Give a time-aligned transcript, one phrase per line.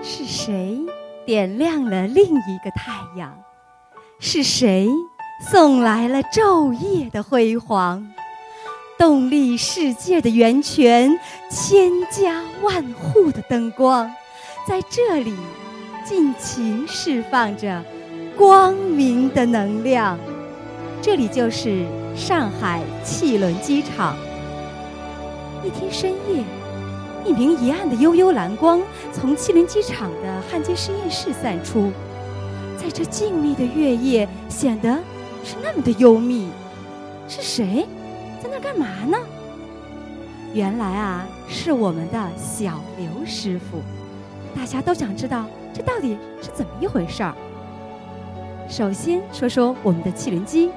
[0.00, 0.80] 是谁
[1.26, 3.36] 点亮了另一个太阳？
[4.18, 4.88] 是谁
[5.50, 8.06] 送来了昼夜的辉煌？
[8.98, 11.18] 动力世界的源泉，
[11.50, 14.08] 千家万户的灯光，
[14.68, 15.34] 在这里
[16.04, 17.82] 尽情释放着
[18.36, 20.16] 光明的能量。
[21.00, 21.84] 这里就是
[22.14, 24.16] 上海汽轮机场。
[25.64, 26.44] 一天深夜，
[27.24, 28.80] 一名一暗的幽幽蓝光
[29.12, 31.90] 从汽轮机场的焊接实验室散出，
[32.76, 34.98] 在这静谧的月夜，显得
[35.44, 36.48] 是那么的幽密。
[37.28, 37.86] 是谁
[38.42, 39.16] 在那干嘛呢？
[40.52, 43.78] 原来啊，是我们的小刘师傅。
[44.54, 47.34] 大家都想知道这到底是怎么一回事儿。
[48.68, 50.70] 首先说说我们的汽轮机。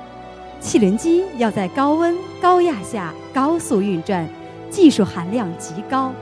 [0.61, 4.27] 汽轮机要在高温高压下高速运转，
[4.69, 6.13] 技术含量极高。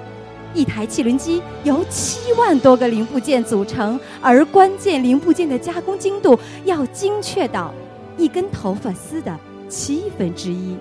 [0.53, 7.73] 一台汽轮机由七万多个零部件组成，而关键零部件的加工精度要精确到
[8.17, 9.37] 一根头发丝的
[9.67, 10.75] 七分之一。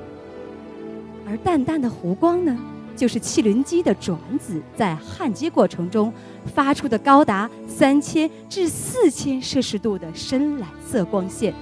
[1.29, 2.57] 而淡淡的弧光呢，
[2.97, 6.13] 就是汽轮机的转子在焊接过程中
[6.55, 11.55] 发出的高达三千至四千摄氏度的深蓝色光线。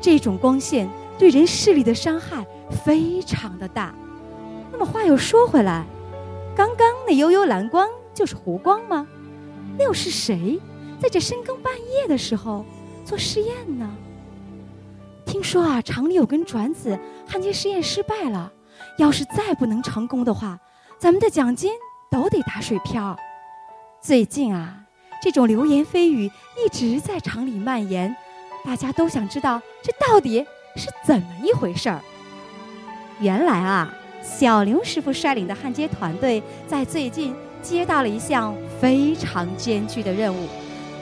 [0.00, 0.88] 这种光线。
[1.18, 2.44] 对人视力的伤害
[2.84, 3.94] 非常的大。
[4.72, 5.84] 那么话又说回来，
[6.54, 9.06] 刚刚那幽幽蓝光就是弧光吗？
[9.78, 10.60] 那又是谁
[11.00, 12.64] 在这深更半夜的时候
[13.04, 13.90] 做试验呢？
[15.24, 18.52] 听说啊，厂里有根转子焊接实验失败了，
[18.98, 20.58] 要是再不能成功的话，
[20.98, 21.72] 咱们的奖金
[22.10, 23.16] 都得打水漂。
[24.00, 24.84] 最近啊，
[25.22, 28.14] 这种流言蜚语一直在厂里蔓延，
[28.64, 30.46] 大家都想知道这到底。
[30.74, 32.00] 是怎么一回事儿？
[33.20, 40.46] 原来啊，小刘师傅率领的焊接团队在最近接到了一项非常艰巨的任务，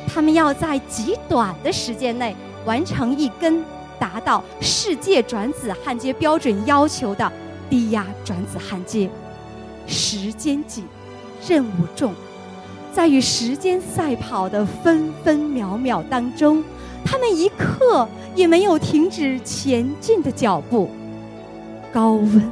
[0.09, 3.63] 他们要在极短的时间内完成一根
[3.98, 7.30] 达到世界转子焊接标准要求的
[7.69, 9.09] 低压转子焊接。
[9.86, 10.85] 时间紧，
[11.47, 12.14] 任务重，
[12.92, 16.64] 在与时间赛跑的分分秒秒当中，
[17.05, 18.09] 他们一刻。
[18.36, 20.89] 也没有停止前进的脚步。
[21.92, 22.48] 高温、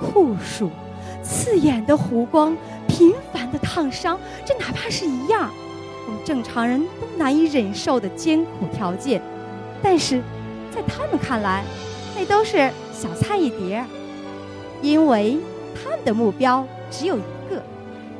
[0.00, 0.70] 酷暑、
[1.22, 5.50] 刺眼的弧光、频繁的烫伤，这哪怕是一样
[6.06, 9.20] 我们正常人都难以忍受的艰苦条件，
[9.82, 10.22] 但是
[10.74, 11.64] 在他们看来，
[12.16, 13.84] 那都是小菜一碟，
[14.80, 15.38] 因为
[15.74, 17.62] 他们的目标只有一个：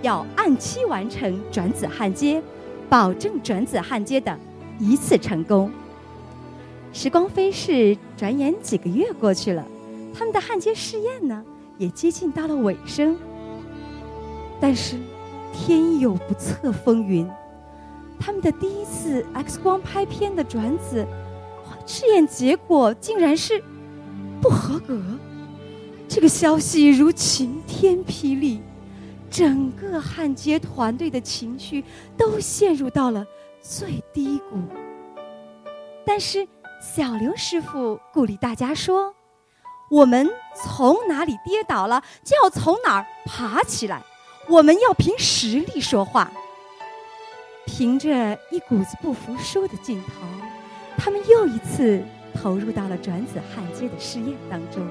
[0.03, 2.43] 要按期完成转子焊接，
[2.89, 4.37] 保证转子焊接的
[4.79, 5.71] 一次成功。
[6.93, 9.65] 时光飞逝，转眼几个月过去了，
[10.15, 11.45] 他们的焊接试验呢，
[11.79, 13.17] 也接近到了尾声。
[14.61, 14.99] 但是，
[15.53, 17.27] 天有不测风云，
[18.21, 21.07] 他们的第一次 X 光拍片的转子
[21.87, 23.63] 试验结果竟然是
[24.43, 25.01] 不合格。
[26.09, 28.61] 这个消息如晴天霹雳，
[29.31, 31.85] 整个焊接团队的情绪
[32.17, 33.25] 都陷入到了
[33.63, 34.59] 最低谷。
[36.05, 36.47] 但是。
[36.81, 39.13] 小刘师傅鼓励大家说
[39.89, 44.03] ：“我们从哪里跌倒了，就要从哪儿爬起来。
[44.49, 46.31] 我们要凭实力说话。”
[47.67, 50.27] 凭着一股子不服输的劲头，
[50.97, 52.03] 他们又一次
[52.35, 54.87] 投入到了转子焊接的试验当中。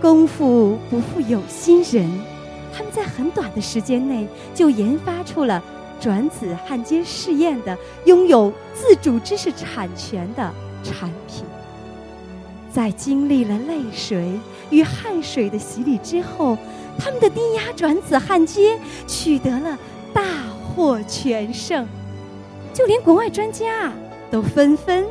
[0.00, 2.10] 功夫不负有心人，
[2.76, 5.62] 他们在很短的时间内就研发出了。
[5.98, 10.50] 转子焊接试验的拥有自主知识产权的
[10.82, 11.44] 产品，
[12.72, 14.30] 在经历了泪水
[14.70, 16.56] 与汗水的洗礼之后，
[16.98, 19.78] 他们的低压转子焊接取得了
[20.12, 20.22] 大
[20.62, 21.86] 获全胜，
[22.72, 23.92] 就连国外专家
[24.30, 25.04] 都纷纷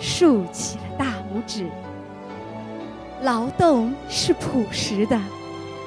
[0.00, 1.66] 竖起了大拇指。
[3.22, 5.20] 劳动是朴实的，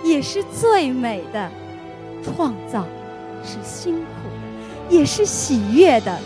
[0.04, 1.52] 也是最美的，
[2.24, 2.86] 创造
[3.44, 4.02] 是辛苦
[4.90, 4.96] 的。
[4.96, 6.18] 也是喜悦的。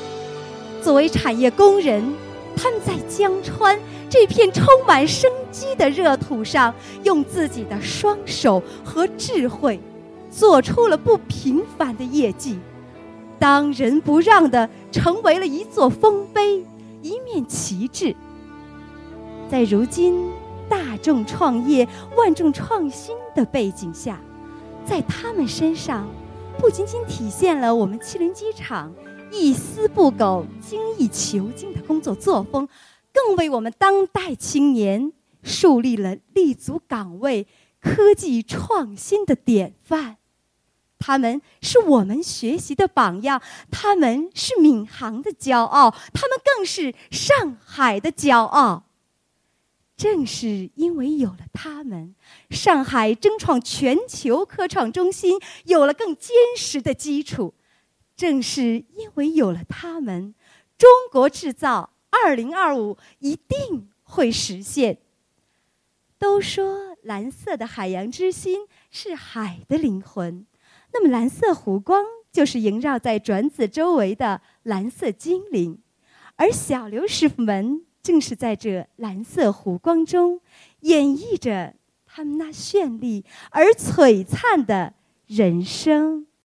[0.83, 2.13] 作为产业工人，
[2.62, 6.72] 他们在江川这片充满生机的热土上，
[7.04, 9.80] 用自己的双手和智慧，
[10.30, 12.60] 做出了不平凡的业绩，
[13.40, 16.63] 当仁不让的成为了一座丰碑、
[17.02, 18.16] 一面旗帜。
[19.50, 20.30] 在如今
[20.69, 24.22] 大众创业、万众创新的背景下，
[24.86, 26.07] 在他们身上。
[26.60, 28.94] 不仅仅体现了我们七零机厂
[29.31, 32.68] 一丝不苟、精益求精的工作作风，
[33.13, 37.48] 更为我们当代青年树立了立足岗位、
[37.80, 40.18] 科技创新的典范。
[41.00, 43.42] 他们是我们学习的榜样，
[43.72, 48.83] 他们是闵行的骄傲，他们更是上海的骄傲。
[49.98, 52.16] 正是因为有了他们，
[52.50, 57.54] 上海争创全球科创中心有了更坚实的基础。
[58.21, 60.35] 正是因为有了他们，
[60.77, 65.00] 中国制造二零二五一定会实现。
[66.19, 70.45] 都说蓝色的海洋之心是海的灵魂。
[70.94, 75.79] 那么，蓝色湖光就是萦绕在转子周围的蓝色精灵，
[76.35, 80.39] 而小刘师傅们正是在这蓝色湖光中
[80.81, 81.73] 演绎着
[82.06, 84.94] 他们那绚丽而璀璨的
[85.25, 86.27] 人生。